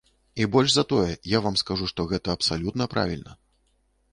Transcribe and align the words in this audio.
І 0.43 0.45
больш 0.53 0.69
за 0.75 0.83
тое, 0.93 1.11
я 1.35 1.41
вам 1.47 1.59
скажу, 1.63 1.91
што 1.91 2.07
гэта 2.13 2.27
абсалютна 2.39 2.89
правільна. 2.95 3.39